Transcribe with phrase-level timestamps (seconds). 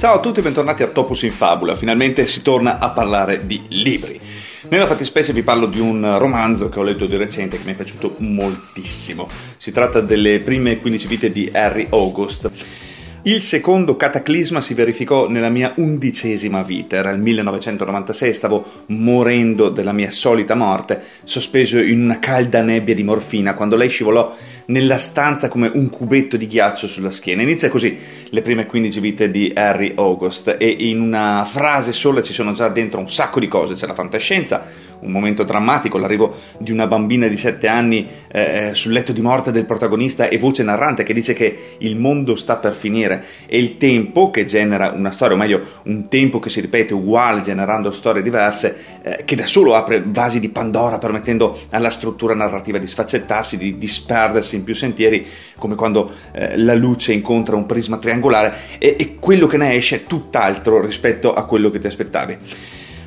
[0.00, 3.60] Ciao a tutti e bentornati a Topus in Fabula, finalmente si torna a parlare di
[3.68, 4.18] libri.
[4.70, 7.76] Nella fattispecie vi parlo di un romanzo che ho letto di recente che mi è
[7.76, 9.26] piaciuto moltissimo.
[9.58, 12.50] Si tratta delle prime 15 vite di Harry August.
[13.22, 19.92] Il secondo cataclisma si verificò nella mia undicesima vita, era il 1996, stavo morendo della
[19.92, 24.34] mia solita morte, sospeso in una calda nebbia di morfina, quando lei scivolò
[24.66, 27.42] nella stanza come un cubetto di ghiaccio sulla schiena.
[27.42, 27.94] Inizia così
[28.30, 32.68] le prime 15 vite di Harry August e in una frase sola ci sono già
[32.70, 34.64] dentro un sacco di cose, c'è la fantascienza,
[35.00, 39.20] un momento drammatico, l'arrivo di una bambina di 7 anni eh, eh, sul letto di
[39.20, 43.09] morte del protagonista e voce narrante che dice che il mondo sta per finire
[43.46, 47.40] e il tempo che genera una storia, o meglio un tempo che si ripete uguale
[47.40, 52.78] generando storie diverse, eh, che da solo apre vasi di Pandora permettendo alla struttura narrativa
[52.78, 57.98] di sfaccettarsi, di disperdersi in più sentieri, come quando eh, la luce incontra un prisma
[57.98, 62.38] triangolare e, e quello che ne esce è tutt'altro rispetto a quello che ti aspettavi.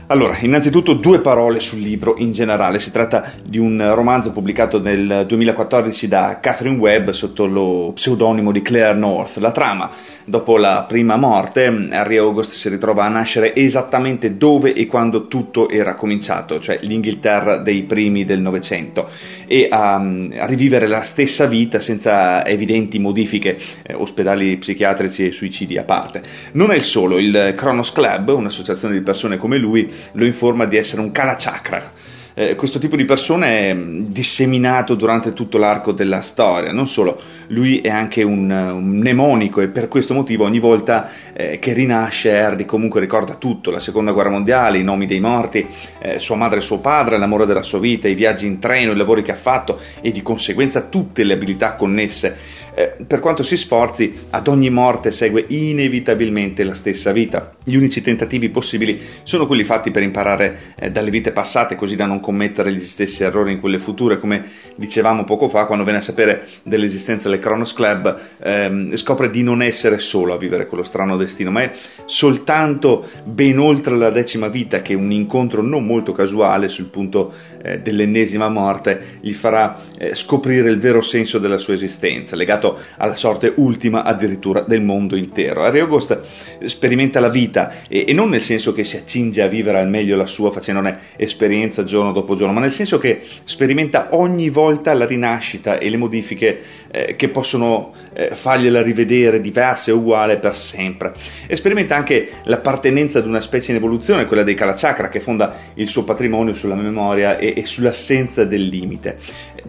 [0.08, 2.78] Allora, innanzitutto due parole sul libro in generale.
[2.80, 8.62] Si tratta di un romanzo pubblicato nel 2014 da Catherine Webb sotto lo pseudonimo di
[8.62, 9.38] Claire North.
[9.38, 9.92] La trama,
[10.26, 15.70] dopo la prima morte, Harry August si ritrova a nascere esattamente dove e quando tutto
[15.70, 19.10] era cominciato, cioè l'Inghilterra dei primi del Novecento,
[19.48, 25.78] e a, a rivivere la stessa vita senza evidenti modifiche, eh, ospedali psichiatrici e suicidi
[25.78, 26.22] a parte.
[26.52, 30.78] Non è il solo, il Kronos Club, un'associazione di persone come lui, lo informa di
[30.78, 31.92] essere un Kalachakra.
[32.36, 37.80] Eh, questo tipo di persone è disseminato durante tutto l'arco della storia, non solo, lui
[37.80, 42.66] è anche un, un mnemonico e per questo motivo ogni volta eh, che rinasce Harry
[42.66, 45.68] comunque ricorda tutto, la seconda guerra mondiale, i nomi dei morti,
[46.00, 48.98] eh, sua madre e suo padre, l'amore della sua vita, i viaggi in treno, i
[48.98, 52.62] lavori che ha fatto e di conseguenza tutte le abilità connesse.
[52.76, 57.54] Eh, per quanto si sforzi, ad ogni morte segue inevitabilmente la stessa vita.
[57.64, 62.06] Gli unici tentativi possibili sono quelli fatti per imparare eh, dalle vite passate così da
[62.06, 64.46] non commettere gli stessi errori in quelle future, come
[64.78, 69.62] dicevamo poco fa quando venne a sapere dell'esistenza del Kronos Club, ehm, scopre di non
[69.62, 71.74] essere solo a vivere quello strano destino, ma è
[72.06, 77.80] soltanto ben oltre la decima vita che un incontro non molto casuale sul punto eh,
[77.80, 83.54] dell'ennesima morte gli farà eh, scoprire il vero senso della sua esistenza, legato alla sorte
[83.58, 85.64] ultima addirittura del mondo intero.
[85.64, 86.20] Harry August
[86.64, 90.16] sperimenta la vita e, e non nel senso che si accinge a vivere al meglio
[90.16, 95.06] la sua facendone esperienza giorno dopo giorno, ma nel senso che sperimenta ogni volta la
[95.06, 101.14] rinascita e le modifiche eh, che possono eh, fargliela rivedere diversa e uguale per sempre.
[101.48, 105.90] E sperimenta anche l'appartenenza ad una specie in evoluzione, quella dei Kalachakra, che fonda il
[105.90, 109.18] suo patrimonio sulla memoria e, e sull'assenza del limite.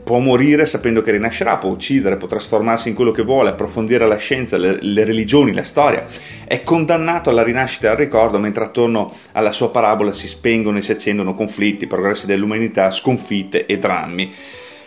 [0.03, 4.17] Può morire sapendo che rinascerà, può uccidere, può trasformarsi in quello che vuole, approfondire la
[4.17, 6.05] scienza, le, le religioni, la storia.
[6.47, 10.83] È condannato alla rinascita e al ricordo, mentre attorno alla sua parabola si spengono e
[10.83, 14.33] si accendono conflitti, progressi dell'umanità, sconfitte e drammi.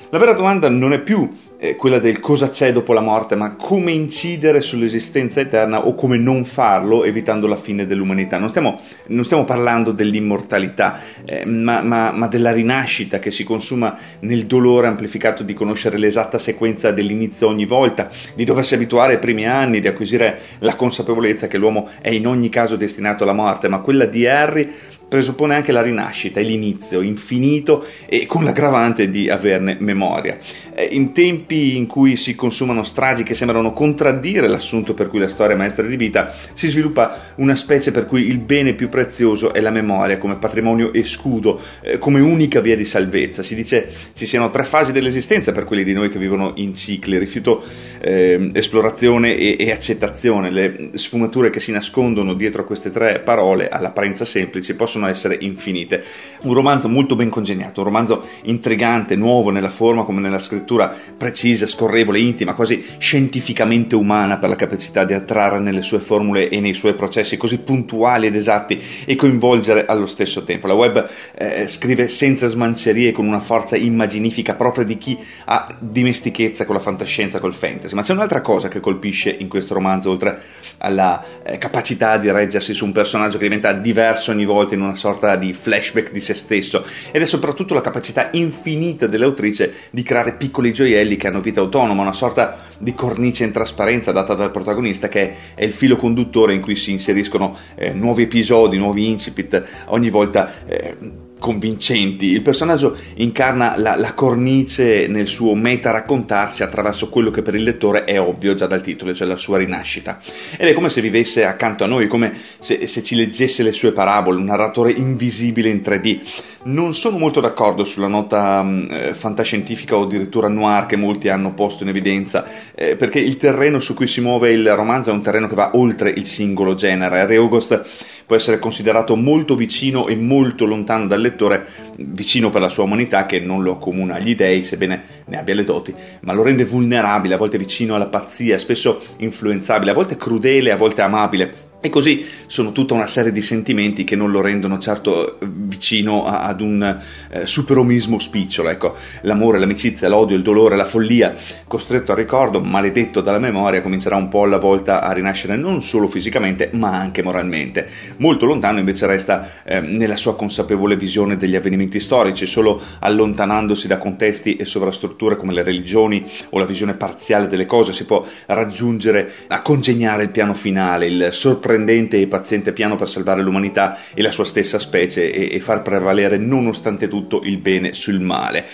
[0.09, 3.55] La vera domanda non è più eh, quella del cosa c'è dopo la morte, ma
[3.55, 8.37] come incidere sull'esistenza eterna o come non farlo evitando la fine dell'umanità.
[8.37, 13.97] Non stiamo, non stiamo parlando dell'immortalità, eh, ma, ma, ma, della rinascita che si consuma
[14.21, 19.45] nel dolore amplificato di conoscere l'esatta sequenza dell'inizio ogni volta, di doversi abituare ai primi
[19.45, 23.79] anni, di acquisire la consapevolezza che l'uomo è in ogni caso destinato alla morte, ma
[23.79, 24.69] quella di Harry
[25.07, 30.37] presuppone anche la rinascita e l'inizio infinito e con l'aggravante di averne memoria.
[30.73, 35.27] Eh, in tempi in cui si consumano stragi che sembrano contraddire l'assunto per cui la
[35.27, 39.53] storia è maestra di vita, si sviluppa una specie per cui il bene più prezioso
[39.53, 43.43] è la memoria come patrimonio e scudo, eh, come unica via di salvezza.
[43.43, 47.17] Si dice ci siano tre fasi dell'esistenza per quelli di noi che vivono in cicli,
[47.17, 47.63] rifiuto,
[47.99, 50.51] eh, esplorazione e, e accettazione.
[50.51, 55.37] Le sfumature che si nascondono dietro a queste tre parole, all'apparenza semplici, possono possono essere
[55.39, 56.03] infinite.
[56.41, 61.65] Un romanzo molto ben congegnato, un romanzo intrigante, nuovo nella forma come nella scrittura, precisa,
[61.67, 66.73] scorrevole, intima, quasi scientificamente umana per la capacità di attrarre nelle sue formule e nei
[66.73, 70.67] suoi processi così puntuali ed esatti e coinvolgere allo stesso tempo.
[70.67, 76.65] La web eh, scrive senza smancerie con una forza immaginifica propria di chi ha dimestichezza
[76.65, 77.95] con la fantascienza, col fantasy.
[77.95, 80.41] Ma c'è un'altra cosa che colpisce in questo romanzo, oltre
[80.77, 84.86] alla eh, capacità di reggersi su un personaggio che diventa diverso ogni volta in una
[84.95, 90.35] sorta di flashback di se stesso ed è soprattutto la capacità infinita dell'autrice di creare
[90.35, 95.07] piccoli gioielli che hanno vita autonoma, una sorta di cornice in trasparenza data dal protagonista
[95.07, 100.09] che è il filo conduttore in cui si inseriscono eh, nuovi episodi, nuovi incipit ogni
[100.09, 100.65] volta.
[100.65, 102.27] Eh, convincenti.
[102.27, 107.63] Il personaggio incarna la, la, cornice nel suo meta raccontarsi attraverso quello che per il
[107.63, 110.19] lettore è ovvio già dal titolo, cioè la sua rinascita.
[110.57, 113.91] Ed è come se vivesse accanto a noi, come se, se ci leggesse le sue
[113.91, 116.19] parabole, un narratore invisibile in 3D.
[116.63, 121.53] Non sono molto d'accordo sulla nota mm, eh, fantascientifica o addirittura noir che molti hanno
[121.53, 122.45] posto in evidenza,
[122.75, 125.71] eh, perché il terreno su cui si muove il romanzo è un terreno che va
[125.73, 127.25] oltre il singolo genere.
[127.25, 127.85] Reogost
[128.25, 133.25] può essere considerato molto vicino e molto lontano dal lettore, vicino per la sua umanità
[133.25, 137.35] che non lo accomuna agli dei, sebbene ne abbia le doti, ma lo rende vulnerabile,
[137.35, 142.25] a volte vicino alla pazzia, spesso influenzabile, a volte crudele, a volte amabile e così
[142.47, 146.99] sono tutta una serie di sentimenti che non lo rendono certo vicino a, ad un
[147.29, 148.69] eh, superomismo spicciolo.
[148.69, 151.35] Ecco, l'amore, l'amicizia, l'odio, il dolore, la follia,
[151.67, 156.07] costretto al ricordo, maledetto dalla memoria, comincerà un po' alla volta a rinascere non solo
[156.07, 157.87] fisicamente ma anche moralmente.
[158.17, 163.99] Molto lontano invece resta eh, nella sua consapevole visione degli avvenimenti storici, solo allontanandosi da
[163.99, 169.31] contesti e sovrastrutture come le religioni o la visione parziale delle cose si può raggiungere
[169.47, 174.21] a congegnare il piano finale, il sorprendente sorprendente e paziente piano per salvare l'umanità e
[174.21, 178.65] la sua stessa specie e, e far prevalere nonostante tutto il bene sul male.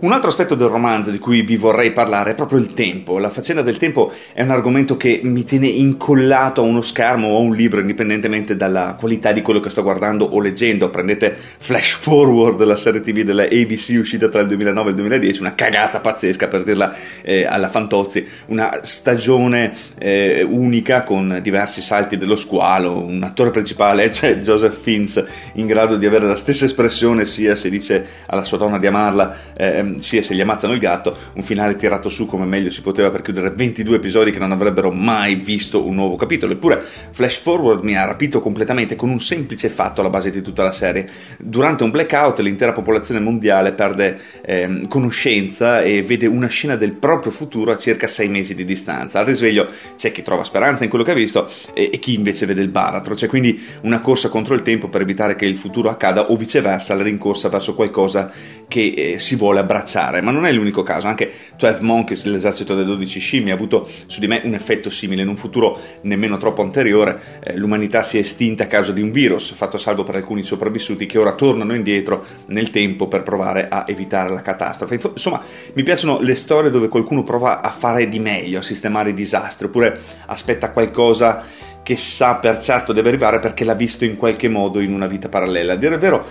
[0.00, 3.18] Un altro aspetto del romanzo di cui vi vorrei parlare è proprio il tempo.
[3.18, 7.38] La faccenda del tempo è un argomento che mi tiene incollato a uno schermo o
[7.38, 10.88] a un libro, indipendentemente dalla qualità di quello che sto guardando o leggendo.
[10.88, 15.40] Prendete Flash Forward, la serie TV della ABC uscita tra il 2009 e il 2010,
[15.40, 22.16] una cagata pazzesca per dirla eh, alla Fantozzi, una stagione eh, unica con diversi salti
[22.16, 25.22] dello squalo, un attore principale, cioè Joseph Fiennes,
[25.54, 29.36] in grado di avere la stessa espressione sia se dice alla sua donna di amarla.
[29.54, 33.10] Eh, sia se gli ammazzano il gatto, un finale tirato su come meglio si poteva
[33.10, 36.52] per chiudere 22 episodi che non avrebbero mai visto un nuovo capitolo.
[36.52, 40.62] Eppure Flash Forward mi ha rapito completamente con un semplice fatto alla base di tutta
[40.62, 41.08] la serie.
[41.38, 47.32] Durante un blackout l'intera popolazione mondiale perde eh, conoscenza e vede una scena del proprio
[47.32, 49.18] futuro a circa 6 mesi di distanza.
[49.18, 52.27] Al risveglio c'è chi trova speranza in quello che ha visto e, e chi invece
[52.46, 53.14] vede il baratro.
[53.14, 56.94] C'è quindi una corsa contro il tempo per evitare che il futuro accada o viceversa
[56.94, 58.30] la rincorsa verso qualcosa
[58.68, 62.86] che eh, si vuole abbracciare, ma non è l'unico caso, anche 12 Monkeys, l'esercito delle
[62.86, 66.62] 12 scimmie, ha avuto su di me un effetto simile, in un futuro nemmeno troppo
[66.62, 70.42] anteriore eh, l'umanità si è estinta a causa di un virus, fatto salvo per alcuni
[70.42, 75.00] sopravvissuti che ora tornano indietro nel tempo per provare a evitare la catastrofe.
[75.12, 75.42] Insomma,
[75.72, 79.66] mi piacciono le storie dove qualcuno prova a fare di meglio, a sistemare i disastri,
[79.66, 81.44] oppure aspetta qualcosa
[81.88, 85.30] che sa per certo deve arrivare perché l'ha visto in qualche modo in una vita
[85.30, 85.72] parallela.
[85.72, 86.26] A dire il vero,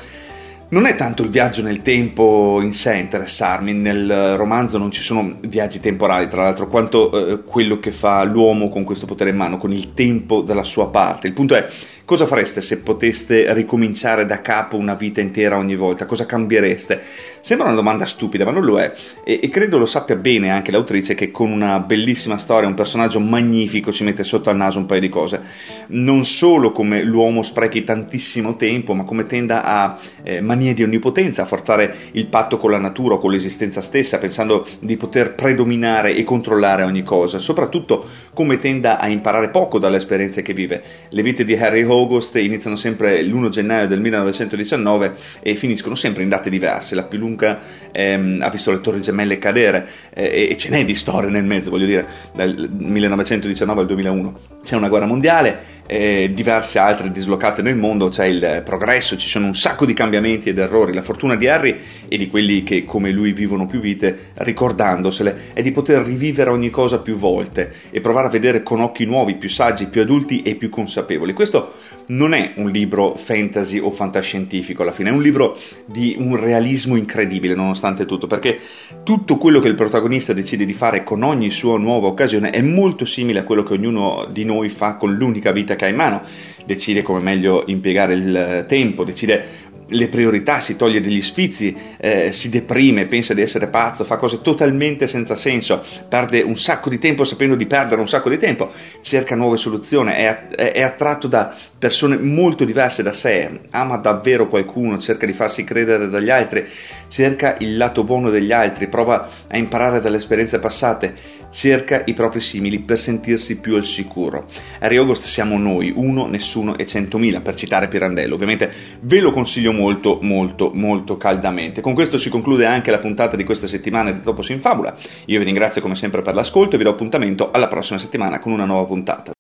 [0.70, 5.02] non è tanto il viaggio nel tempo in sé a interessarmi, nel romanzo non ci
[5.02, 9.38] sono viaggi temporali, tra l'altro, quanto eh, quello che fa l'uomo con questo potere in
[9.38, 11.28] mano, con il tempo dalla sua parte.
[11.28, 11.68] Il punto è
[12.04, 16.06] cosa fareste se poteste ricominciare da capo una vita intera ogni volta?
[16.06, 17.02] Cosa cambiereste?
[17.40, 18.92] Sembra una domanda stupida, ma non lo è,
[19.24, 23.22] e, e credo lo sappia bene anche l'autrice che con una bellissima storia, un personaggio
[23.22, 25.42] magnifico ci mette sotto al naso un paio di cose.
[25.88, 31.44] Non solo come l'uomo sprechi tantissimo tempo, ma come tenda a eh, manie di onnipotenza,
[31.44, 36.16] a forzare il patto con la natura o con l'esistenza stessa, pensando di poter predominare
[36.16, 40.82] e controllare ogni cosa, soprattutto come tenda a imparare poco dalle esperienze che vive.
[41.10, 46.30] Le vite di Harry August iniziano sempre l'1 gennaio del 1919 e finiscono sempre in
[46.30, 46.96] date diverse.
[46.96, 47.60] La più lunga
[47.92, 51.70] ehm, ha visto le torri gemelle cadere eh, e ce n'è di storie nel mezzo,
[51.70, 54.40] voglio dire, dal 1919 al 2001.
[54.64, 59.48] C'è una guerra mondiale, eh, diverse altre dislocate nel mondo, c'è il progresso, ci sono
[59.48, 60.94] un sacco di cambiamenti ed errori.
[60.94, 61.76] La fortuna di Harry
[62.08, 66.70] e di quelli che come lui vivono più vite, ricordandosele, è di poter rivivere ogni
[66.70, 70.56] cosa più volte e provare a vedere con occhi nuovi, più saggi, più adulti e
[70.56, 71.34] più consapevoli.
[71.34, 71.74] Questo
[72.08, 76.96] non è un libro fantasy o fantascientifico, alla fine è un libro di un realismo
[76.96, 78.60] incredibile nonostante tutto, perché
[79.04, 83.06] tutto quello che il protagonista decide di fare con ogni sua nuova occasione è molto
[83.06, 86.22] simile a quello che ognuno di noi fa con l'unica vita che ha in mano.
[86.66, 92.50] Decide come meglio impiegare il tempo, decide le priorità, si toglie degli sfizi, eh, si
[92.50, 97.24] deprime, pensa di essere pazzo, fa cose totalmente senza senso, perde un sacco di tempo
[97.24, 102.18] sapendo di perdere un sacco di tempo, cerca nuove soluzioni, è, è, attratto da persone
[102.18, 106.66] molto diverse da sé, ama davvero qualcuno, cerca di farsi credere dagli altri,
[107.08, 112.42] cerca il lato buono degli altri, prova a imparare dalle esperienze passate, cerca i propri
[112.42, 114.48] simili per sentirsi più al sicuro.
[114.80, 118.36] A Riogost siamo noi, uno, nessuno e centomila, per citare Pirandello.
[118.36, 121.82] Ovviamente ve lo consiglio molto, molto, molto caldamente.
[121.82, 124.96] Con questo si conclude anche la puntata di questa settimana di Topo in Fabula.
[125.26, 128.52] Io vi ringrazio come sempre per l'ascolto e vi do appuntamento alla prossima settimana con
[128.52, 129.32] una nuova puntata.